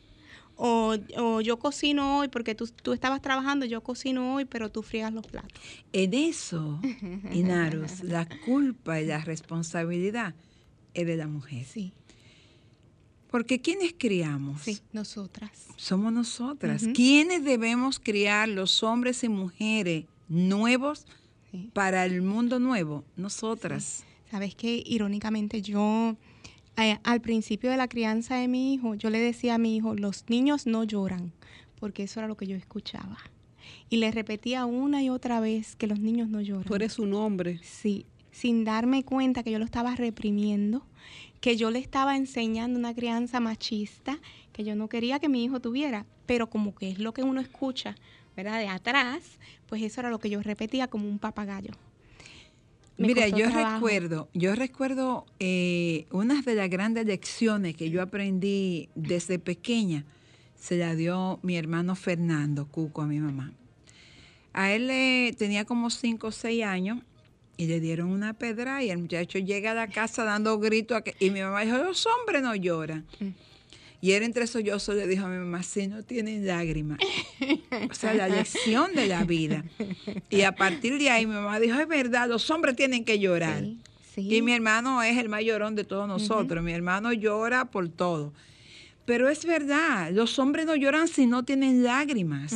[0.56, 4.82] O, o yo cocino hoy porque tú, tú estabas trabajando, yo cocino hoy, pero tú
[4.82, 5.62] frías los platos.
[5.92, 6.80] En eso,
[7.34, 10.36] Inaros, la culpa y la responsabilidad
[10.94, 11.66] es de la mujer.
[11.66, 11.92] Sí,
[13.30, 14.62] Porque ¿quiénes criamos?
[14.62, 15.52] sí, nosotras.
[15.76, 16.84] Somos nosotras.
[16.84, 16.94] Ujú.
[16.94, 21.06] ¿Quiénes debemos criar los hombres y mujeres nuevos
[21.52, 21.70] Sí.
[21.74, 23.04] para el mundo nuevo?
[23.16, 24.04] Nosotras.
[24.32, 26.16] Sabes que irónicamente yo
[26.78, 29.96] eh, al principio de la crianza de mi hijo, yo le decía a mi hijo,
[29.96, 31.34] los niños no lloran,
[31.80, 33.18] porque eso era lo que yo escuchaba.
[33.90, 36.64] Y le repetía una y otra vez que los niños no lloran.
[36.66, 37.60] Tú eres un hombre.
[37.64, 40.86] Sí, sin darme cuenta que yo lo estaba reprimiendo,
[41.42, 44.20] que yo le estaba enseñando una crianza machista
[44.52, 47.40] que yo no quería que mi hijo tuviera, pero como que es lo que uno
[47.40, 47.96] escucha,
[48.36, 48.60] ¿verdad?
[48.60, 51.72] De atrás, pues eso era lo que yo repetía como un papagayo.
[52.98, 53.76] Me Mira, yo trabajo.
[53.76, 60.04] recuerdo, yo recuerdo eh, una de las grandes lecciones que yo aprendí desde pequeña,
[60.56, 63.54] se la dio mi hermano Fernando Cuco a mi mamá.
[64.52, 67.00] A él le tenía como 5 o 6 años
[67.60, 71.02] y le dieron una pedra y el muchacho llega a la casa dando gritos a
[71.02, 73.06] que- y mi mamá dijo, los hombres no lloran.
[74.00, 77.00] Y él entre sollozos le dijo a mi mamá, si no tienen lágrimas.
[77.92, 79.66] o sea, la lección de la vida.
[80.30, 83.62] Y a partir de ahí mi mamá dijo, es verdad, los hombres tienen que llorar.
[83.66, 83.78] Sí,
[84.16, 84.36] sí.
[84.38, 86.64] Y mi hermano es el mayorón de todos nosotros.
[86.64, 88.32] Mi hermano llora por todo.
[89.04, 92.56] Pero es verdad, los hombres no lloran si no tienen lágrimas,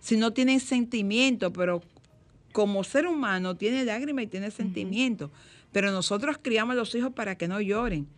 [0.00, 1.82] si no tienen sentimiento, pero
[2.58, 5.30] como ser humano tiene lágrimas y tiene sentimiento.
[5.70, 8.08] Pero nosotros criamos a los hijos para que no lloren.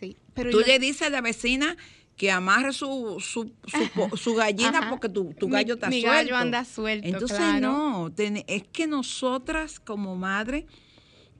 [0.00, 1.76] Sí, pero Tú yo- le dices a la vecina
[2.16, 4.90] que amarre su, su, su, po- su gallina Ajá.
[4.90, 6.16] porque tu, tu Mi- gallo está mi suelto.
[6.16, 7.60] gallo anda suelto, Entonces, claro.
[7.60, 10.66] no, ten- es que nosotras como madre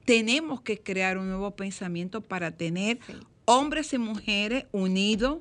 [0.05, 3.13] tenemos que crear un nuevo pensamiento para tener Sí.
[3.43, 5.39] hombres y mujeres unidos,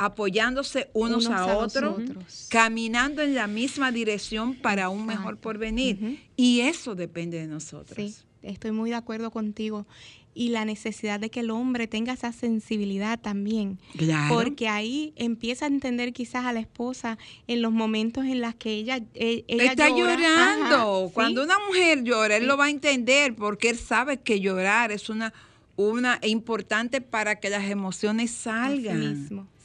[0.00, 2.46] apoyándose unos, Unos a, otros, otros.
[2.50, 6.18] caminando en la misma dirección para un mejor porvenir.
[6.36, 7.94] Y eso depende de nosotros.
[7.96, 9.86] Sí, estoy muy de acuerdo contigo.
[10.32, 13.78] Y la necesidad de que el hombre tenga esa sensibilidad también.
[13.98, 14.32] Claro.
[14.34, 18.70] Porque ahí empieza a entender quizás a la esposa en los momentos en los que
[18.70, 20.14] ella, e- ella está llora.
[20.16, 20.76] llorando.
[21.02, 21.12] Ajá, sí.
[21.14, 22.48] Cuando una mujer llora, él Sí.
[22.48, 25.34] lo va a entender porque él sabe que llorar es una,
[25.76, 29.00] una importante para que las emociones Así salgan.
[29.00, 29.59] mismo, sí.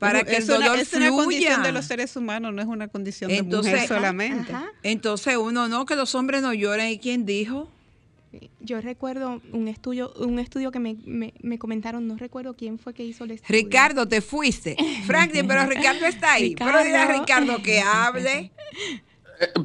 [0.00, 2.66] Para que el es una, dolor es una condición de los seres humanos, no es
[2.66, 4.52] una condición Entonces- de mujer solamente.
[4.52, 4.66] Ajá.
[4.82, 6.88] Entonces uno no, que los hombres no lloran.
[6.88, 7.70] ¿Y quién dijo?
[8.60, 12.94] Yo recuerdo un estudio, un estudio que me, me, me comentaron, no recuerdo quién fue
[12.94, 13.60] que hizo el estudio.
[13.62, 14.76] Ricardo, te fuiste.
[15.04, 16.54] Franklin, pero Ricardo está ahí.
[16.56, 17.56] Pero dile a Ricardo.
[17.56, 18.50] Ricardo que hable.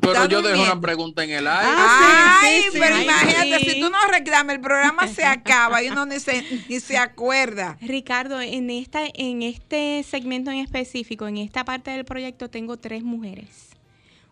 [0.02, 1.72] Pero yo dejo una pregunta en el aire.
[1.76, 2.78] Ah, sí, Ay, sí, sí.
[2.80, 3.72] pero imagínate, sí.
[3.72, 7.78] si tú no reclamas, el programa se acaba y uno ni se, ni se acuerda.
[7.82, 13.04] Ricardo, en esta, en este segmento en específico, en esta parte del proyecto, tengo tres
[13.04, 13.72] mujeres.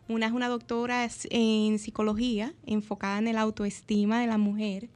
[0.08, 4.89] Una es una doctora en psicología, enfocada en el autoestima de la mujer.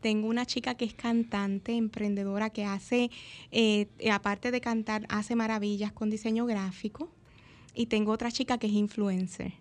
[0.00, 3.10] Tengo una chica que es cantante, emprendedora, que hace,
[3.50, 7.08] eh, aparte de cantar, hace maravillas con diseño gráfico.
[7.74, 9.52] Y tengo otra chica que es influencer.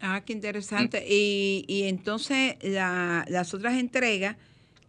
[0.00, 1.04] Ah, qué interesante.
[1.08, 4.36] Y, y entonces la- las otras entregas,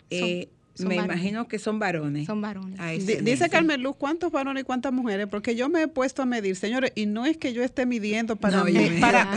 [0.10, 1.16] eh, son me varones.
[1.18, 2.26] imagino que son varones.
[2.26, 2.80] Son varones.
[2.80, 2.92] Ah.
[2.92, 5.28] Dice Carmen Luz, ¿cuántos varones y cuántas mujeres?
[5.30, 8.36] Porque yo me he puesto a medir, señores, y no es que yo esté midiendo
[8.36, 9.32] para, No, para,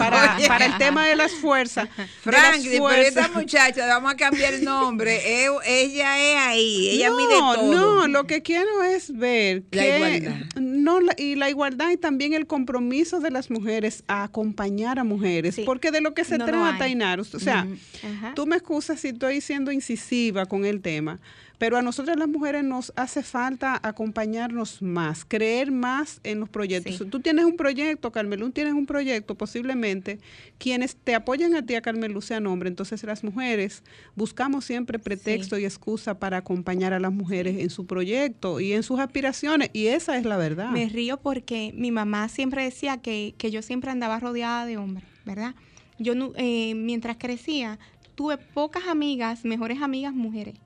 [0.49, 1.89] para, el tema de las fuerzas.
[2.25, 5.21] de las pero esta muchacha, vamos a cambiar el nombre.
[5.35, 7.73] Eh, ella es ahí, ella no, mide todo.
[7.75, 10.47] No, lo que quiero es ver La que igualdad.
[10.61, 15.05] no la- y la igualdad y también el compromiso de las mujeres a acompañar a
[15.05, 15.63] mujeres, Sí.
[15.65, 16.93] porque de lo que se No trata, hay.
[16.93, 17.67] Inaros, o sea.
[18.05, 18.33] Ajá.
[18.35, 21.19] tú me excusas si estoy siendo incisiva con el tema,
[21.65, 26.99] pero a nosotras las mujeres nos hace falta acompañarnos más, creer más en los proyectos.
[26.99, 27.07] Sí.
[27.07, 30.21] Tú tienes un proyecto, Carmelú tienes un proyecto, posiblemente
[30.59, 32.71] quienes te apoyan a ti, a Carmelú, sean hombres.
[32.71, 33.83] Entonces las mujeres
[34.15, 38.83] buscamos siempre pretexto y excusa para acompañar a las mujeres en su proyecto y en
[38.83, 40.69] sus aspiraciones, y esa es la verdad.
[40.69, 45.07] Me río porque mi mamá siempre decía que, que yo siempre andaba rodeada de hombres,
[45.25, 45.55] ¿verdad?
[45.99, 47.79] Yo eh, mientras crecía
[48.15, 50.57] tuve pocas amigas, mejores amigas mujeres.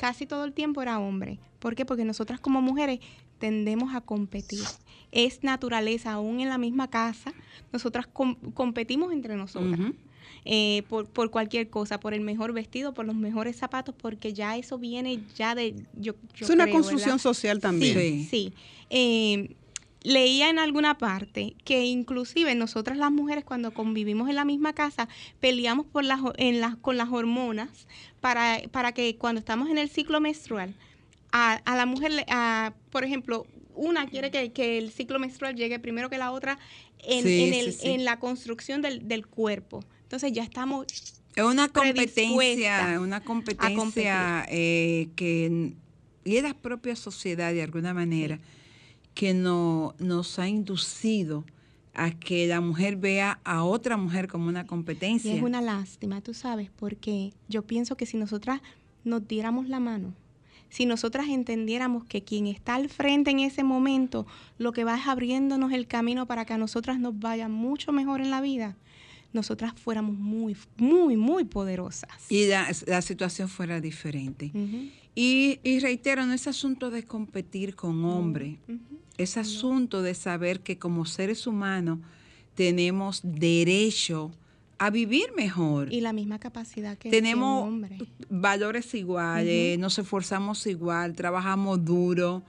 [0.00, 1.38] Casi todo el tiempo era hombre.
[1.58, 1.84] ¿Por qué?
[1.84, 3.00] Porque nosotras como mujeres
[3.38, 4.62] tendemos a competir.
[5.12, 7.34] Es naturaleza, aún en la misma casa,
[7.70, 9.78] nosotras com- competimos entre nosotras.
[10.46, 14.56] Eh, por, por cualquier cosa, por el mejor vestido, por los mejores zapatos, porque ya
[14.56, 15.74] eso viene ya de...
[15.94, 17.22] Yo, yo es una creo, construcción ¿verdad?
[17.22, 17.98] social también.
[17.98, 18.26] Sí.
[18.30, 18.52] Sí.
[18.88, 19.54] Eh,
[20.02, 25.08] leía en alguna parte que inclusive nosotras las mujeres cuando convivimos en la misma casa
[25.40, 27.86] peleamos por las, en las, con las hormonas
[28.20, 30.74] para, para que cuando estamos en el ciclo menstrual
[31.32, 36.18] a, la mujer, a, por ejemplo, una quiere que, el ciclo menstrual llegue primero que
[36.18, 36.58] la otra
[36.98, 39.84] en, en, la construcción del, del, cuerpo.
[40.02, 40.86] Entonces ya estamos...
[41.36, 45.72] Es una competencia, una competencia eh, que...
[46.24, 48.40] Y es la propia sociedad de alguna manera
[49.14, 51.44] que no, nos ha inducido
[51.94, 55.34] a que la mujer vea a otra mujer como una competencia.
[55.34, 58.60] es una lástima, tú sabes, porque yo pienso que si nosotras
[59.04, 60.14] nos diéramos la mano,
[60.68, 65.06] si nosotras entendiéramos que quien está al frente en ese momento, lo que va es
[65.06, 68.76] abriéndonos el camino para que a nosotras nos vaya mucho mejor en la vida,
[69.32, 72.10] nosotras fuéramos muy, muy, muy poderosas.
[72.28, 74.52] Y la, situación fuera diferente.
[75.22, 78.56] Y, y, reitero, no es asunto de competir con hombres,
[79.18, 81.98] es asunto de saber que como seres humanos
[82.54, 84.30] tenemos derecho
[84.78, 85.92] a vivir mejor.
[85.92, 87.98] Y la misma capacidad que tenemos hombre.
[88.30, 92.42] valores iguales, nos esforzamos igual, trabajamos duro,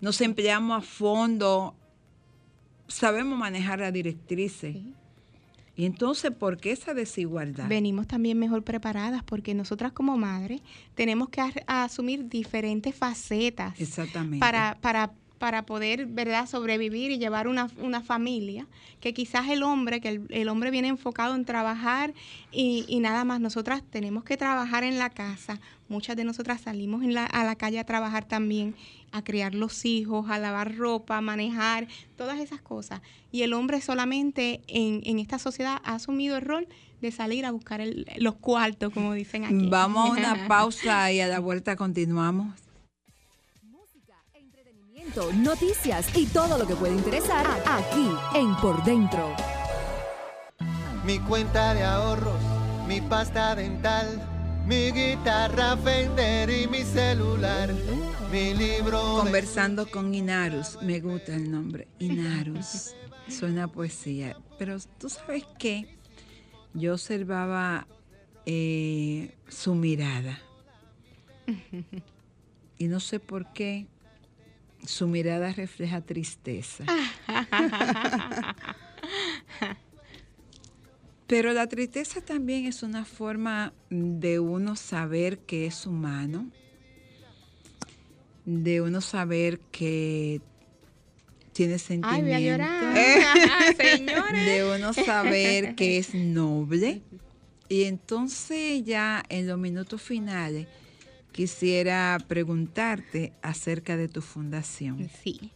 [0.00, 1.74] nos empleamos a fondo,
[2.86, 4.78] sabemos manejar las directrices.
[5.78, 7.68] Y entonces, ¿por qué esa desigualdad?
[7.68, 10.60] Venimos también mejor preparadas porque nosotras como madres
[10.96, 14.40] tenemos que asumir diferentes facetas Exactamente.
[14.40, 18.66] para, para para poder, ¿verdad?, sobrevivir y llevar una, una familia,
[19.00, 22.12] que quizás el hombre, que el, hombre viene enfocado en trabajar
[22.50, 27.02] y, y, nada más, nosotras tenemos que trabajar en la casa, muchas de nosotras salimos
[27.02, 28.74] en la, a la calle a trabajar también,
[29.12, 31.86] a criar los hijos, a lavar ropa, a manejar,
[32.16, 33.00] todas esas cosas.
[33.30, 36.68] Y el hombre solamente en, en esta sociedad ha asumido el rol
[37.00, 37.80] de salir a buscar
[38.16, 39.68] los cuartos, como dicen aquí.
[39.68, 42.67] Vamos a una pausa y a la vuelta continuamos
[45.16, 49.34] noticias y todo lo que puede interesar aquí en Por Dentro.
[51.04, 52.40] Mi cuenta de ahorros,
[52.86, 54.20] mi pasta dental,
[54.66, 57.74] mi guitarra Fender y mi celular,
[58.30, 59.16] mi libro.
[59.16, 62.94] Conversando con Inarus, me gusta el nombre, Inarus.
[63.28, 64.36] Suena poesía.
[64.58, 65.96] Pero tú sabes qué?
[66.74, 67.86] Yo observaba
[68.44, 70.38] eh, su mirada.
[72.80, 73.88] Y no sé por qué
[74.88, 76.84] su mirada refleja tristeza.
[81.26, 86.50] Pero la tristeza también es una forma de uno saber que es humano,
[88.46, 90.40] de uno saber que
[91.52, 92.66] tiene sentimientos,
[94.46, 97.02] de uno saber que es noble.
[97.70, 100.66] Y entonces ya en los minutos finales
[101.32, 105.08] quisiera preguntarte acerca de tu fundación.
[105.22, 105.52] Sí,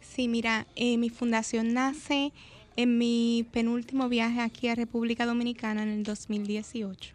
[0.00, 2.32] sí, mira, eh, mi fundación nace
[2.76, 7.14] en mi penúltimo viaje aquí a República Dominicana en el 2018.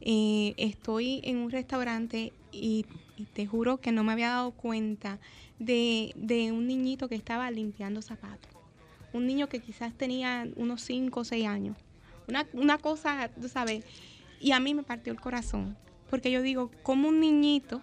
[0.00, 2.86] Eh, estoy en un restaurante y,
[3.32, 5.18] te juro que no me había dado cuenta
[5.58, 6.14] de,
[6.52, 8.52] un niñito que estaba limpiando zapatos.
[9.12, 11.76] Un niño que quizás tenía unos 5 o 6 años.
[12.28, 13.84] Una, una cosa, tú sabes,
[14.40, 15.76] y a mí me partió el corazón
[16.10, 17.82] porque yo digo, ¿cómo un niñito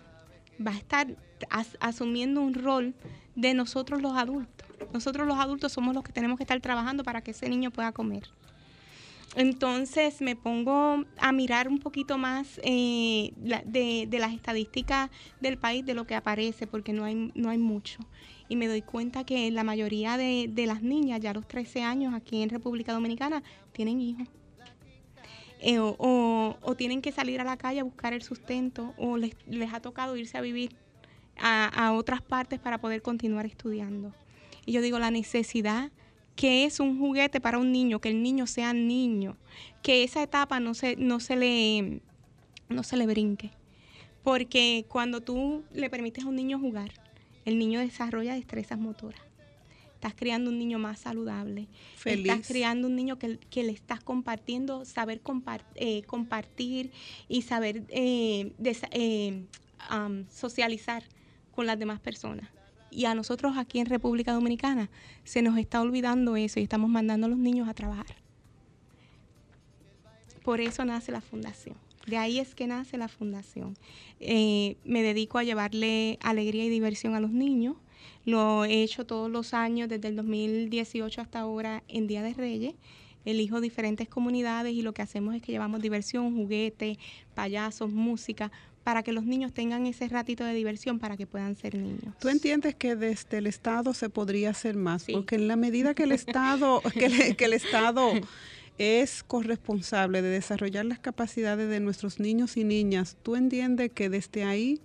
[0.65, 1.07] va a estar
[1.79, 2.95] asumiendo un rol
[3.35, 4.67] de nosotros los adultos?
[4.93, 7.91] Nosotros los adultos somos los que tenemos que estar trabajando para que ese niño pueda
[7.91, 8.23] comer.
[9.35, 15.09] Entonces me pongo a mirar un poquito más eh, de, las estadísticas
[15.41, 17.99] del país, de lo que aparece, porque no hay, no hay mucho.
[18.47, 21.83] Y me doy cuenta que la mayoría de, de las niñas, ya a los 13
[21.83, 24.29] años aquí en República Dominicana, tienen hijos.
[25.59, 29.33] Eh, o, tienen que salir a la calle a buscar el sustento o les,
[29.73, 30.75] ha tocado irse a vivir
[31.37, 34.13] a, otras partes para poder continuar estudiando.
[34.65, 35.91] Y yo digo, la necesidad
[36.35, 39.37] que es un juguete para un niño, que el niño sea niño,
[39.81, 42.01] que esa etapa no se, no se, le,
[42.67, 43.51] no se le brinque.
[44.21, 46.91] Porque cuando tú le permites a un niño jugar,
[47.45, 49.24] el niño desarrolla destrezas motoras
[50.05, 51.67] estás criando un niño más saludable,
[52.05, 55.19] estás criando un niño que, le estás compartiendo, saber
[55.73, 56.91] eh, compartir
[57.27, 58.53] y saber eh,
[58.91, 59.45] eh,
[60.29, 61.03] socializar
[61.55, 62.51] con las demás personas.
[62.91, 64.91] Y a nosotros aquí en República Dominicana
[65.23, 68.15] se nos está olvidando eso y estamos mandando a los niños a trabajar.
[70.43, 71.77] Por eso nace la fundación.
[72.05, 73.75] De ahí es que nace la fundación.
[74.19, 77.77] me dedico a llevarle alegría y diversión a los niños
[78.25, 82.75] lo he hecho todos los años, desde el 2018 hasta ahora, en Día de Reyes.
[83.25, 86.97] Elijo diferentes comunidades y lo que hacemos es que llevamos diversión, juguetes,
[87.33, 88.51] payasos, música,
[88.83, 92.13] para que los niños tengan ese ratito de diversión para que puedan ser niños.
[92.19, 95.07] ¿Tú entiendes que desde el Estado se podría hacer más?
[95.11, 98.11] Porque en la medida que el Estado, que, que el Estado
[98.77, 104.43] es corresponsable de desarrollar las capacidades de nuestros niños y niñas, ¿tú entiendes que desde
[104.43, 104.81] ahí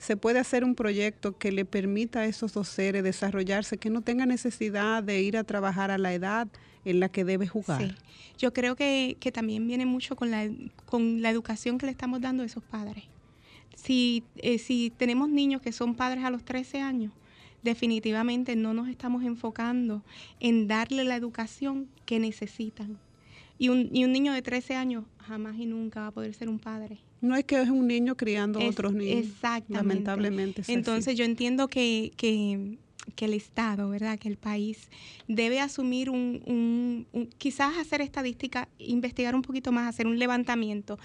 [0.00, 4.00] se puede hacer un proyecto que le permita a esos dos seres desarrollarse, que no
[4.00, 6.48] tenga necesidad de ir a trabajar a la edad
[6.86, 7.82] en la que debe jugar.
[7.82, 7.94] Sí.
[8.38, 10.48] Yo creo que, también viene mucho con la,
[10.86, 13.04] con la educación que le estamos dando a esos padres.
[13.74, 17.12] Si, eh, si tenemos niños que son padres a los 13 años,
[17.62, 20.02] definitivamente no nos estamos enfocando
[20.40, 22.98] en darle la educación que necesitan.
[23.60, 26.48] Y un, y un niño de 13 años jamás y nunca va a poder ser
[26.48, 26.98] un padre.
[27.20, 29.26] No es que es un niño criando a otros niños.
[29.26, 29.74] Exactamente.
[29.74, 30.62] Lamentablemente.
[30.68, 32.78] Entonces yo entiendo que, que,
[33.14, 34.18] que, el Estado, ¿verdad?
[34.18, 34.88] Que el país
[35.28, 40.98] debe asumir un, un, quizás hacer estadística, investigar un poquito más, hacer un levantamiento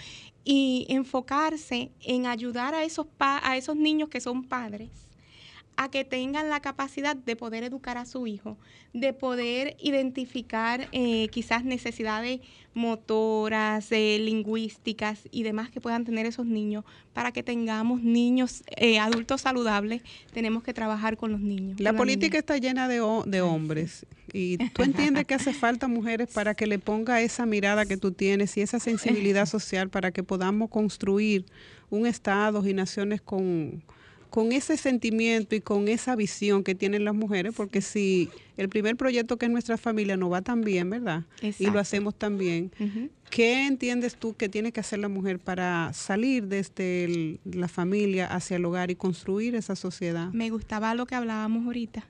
[0.46, 5.05] y enfocarse en ayudar a esos, a esos niños que son padres
[5.78, 8.58] a que tengan la capacidad de poder educar a su hijo,
[8.94, 12.42] de poder identificar eh, quizás necesidades
[12.74, 16.84] motoras, eh, lingüísticas y demás que puedan tener esos niños.
[17.14, 20.02] Para que tengamos niños, eh, adultos saludables,
[20.34, 21.80] tenemos que trabajar con los niños.
[21.80, 26.54] La política está llena de, de hombres y tú entiendes que hace falta mujeres para
[26.54, 30.70] que le ponga esa mirada que tú tienes y esa sensibilidad social para que podamos
[30.70, 31.46] construir
[31.90, 33.84] un Estado y naciones con
[34.30, 38.96] con ese sentimiento y con esa visión que tienen las mujeres, porque si el primer
[38.96, 41.24] proyecto que es nuestra familia no va tan bien, ¿verdad?
[41.60, 42.72] Y lo hacemos tan bien,
[43.30, 48.58] ¿qué entiendes tú que tiene que hacer la mujer para salir desde la familia hacia
[48.58, 50.32] el hogar y construir esa sociedad?
[50.34, 52.06] Me gustaba lo que hablábamos ahorita.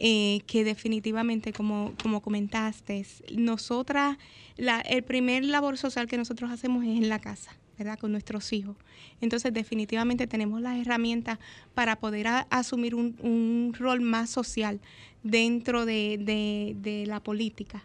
[0.00, 3.04] Eh, que definitivamente, como, como comentaste,
[3.36, 4.16] nosotras,
[4.56, 7.50] la, el primer labor social que nosotros hacemos es en la casa.
[7.78, 7.98] ¿Verdad?
[7.98, 8.76] Con nuestros hijos.
[9.20, 11.38] Entonces, definitivamente tenemos las herramientas
[11.74, 14.80] para poder asumir un, rol más social
[15.22, 17.82] dentro de, la política,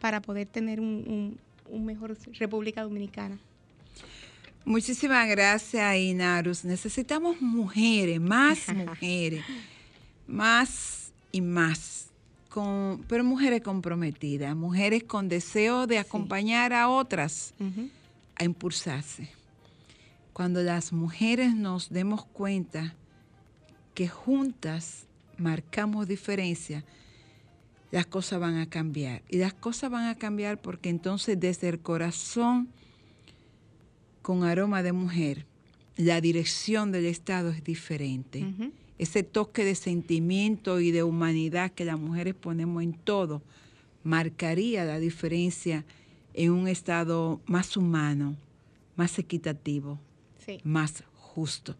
[0.00, 1.38] para poder tener un,
[1.70, 3.38] mejor República Dominicana.
[4.64, 6.64] Muchísimas gracias, Inarus.
[6.64, 9.44] Necesitamos mujeres, más mujeres,
[10.26, 12.08] más y más,
[12.48, 17.54] con, pero mujeres comprometidas, mujeres con deseo de acompañar a otras
[18.38, 19.28] a impulsarse.
[20.32, 22.94] Cuando las mujeres nos demos cuenta
[23.94, 26.84] que juntas marcamos diferencia,
[27.90, 29.22] las cosas van a cambiar.
[29.28, 32.68] Y las cosas van a cambiar porque entonces desde el corazón,
[34.22, 35.46] con aroma de mujer,
[35.96, 38.44] la dirección del Estado es diferente.
[38.98, 43.42] Ese toque de sentimiento y de humanidad que las mujeres ponemos en todo
[44.04, 45.84] marcaría la diferencia
[46.34, 48.36] en un Estado más humano,
[48.96, 49.98] más equitativo,
[50.64, 51.76] más justo.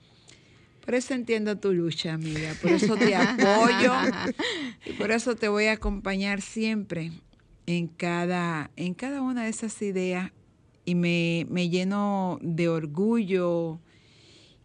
[0.85, 2.55] Por eso entiendo tu lucha, amiga.
[2.63, 3.93] Por eso te apoyo
[4.87, 7.13] y por eso te voy a acompañar siempre
[7.67, 10.33] en cada, en cada una de esas ideas
[10.87, 13.79] y me, lleno de orgullo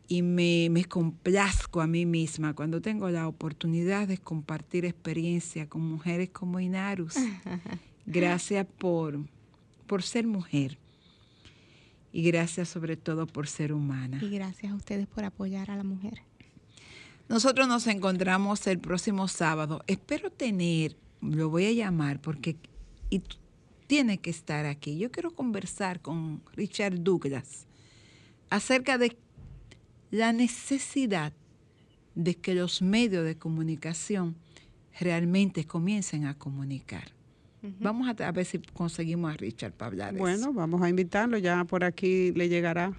[0.08, 5.82] y me, me, complazco a mí misma cuando tengo la oportunidad de compartir experiencia con
[5.82, 7.16] mujeres como Inarus.
[8.06, 9.20] Gracias por,
[9.84, 10.78] por ser mujer.
[12.12, 14.20] Y gracias sobre todo por ser humana.
[14.22, 16.22] Y gracias a ustedes por apoyar a la mujer.
[17.30, 19.84] Nosotros nos encontramos el próximo sábado.
[19.88, 22.58] Espero tener, lo voy a llamar porque
[23.10, 23.22] y
[23.88, 24.98] tiene que estar aquí.
[24.98, 27.68] Yo quiero conversar con Richard Douglas
[28.50, 29.18] acerca de
[30.12, 31.34] la necesidad
[32.16, 34.36] de que los medios de comunicación
[35.00, 37.12] realmente comiencen a comunicar.
[37.80, 41.86] Vamos a, ver si conseguimos a Richard para hablar Bueno, vamos a invitarlo, ya por
[41.86, 42.94] aquí le llegará.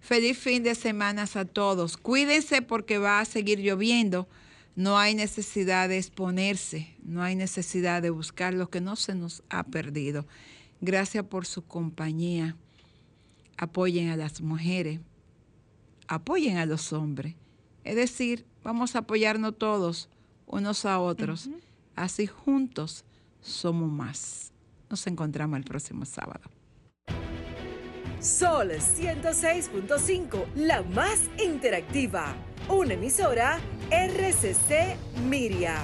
[0.00, 1.98] Feliz fin de semana a todos.
[1.98, 4.26] Cuídense porque va a seguir lloviendo.
[4.74, 9.42] No hay necesidad de exponerse, no hay necesidad de buscar lo que no se nos
[9.50, 10.26] ha perdido.
[10.80, 12.56] Gracias por su compañía.
[13.58, 15.00] Apoyen a las mujeres,
[16.08, 17.34] apoyen a los hombres.
[17.84, 20.08] Es decir, vamos a apoyarnos todos
[20.46, 21.50] unos a otros.
[21.94, 23.04] Así juntos
[23.40, 24.52] somos más.
[24.88, 26.50] Nos encontramos el próximo sábado.
[28.20, 32.34] Sol 106.5, la más interactiva.
[32.68, 33.58] Una emisora
[33.90, 34.96] RCC
[35.28, 35.76] Miria.